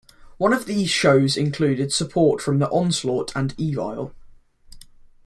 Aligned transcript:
One 0.37 0.51
of 0.51 0.65
these 0.65 0.89
shows 0.89 1.37
included 1.37 1.93
support 1.93 2.41
from 2.41 2.63
Onslaught 2.63 3.31
and 3.35 3.55
Evile. 3.57 4.15